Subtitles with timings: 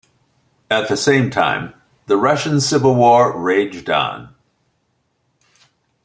[0.71, 1.75] At the same time,
[2.07, 4.33] the Russian civil war raged on.